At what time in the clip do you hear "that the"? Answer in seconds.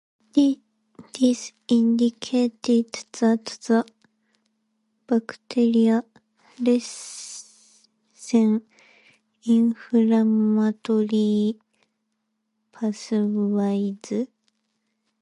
3.19-3.85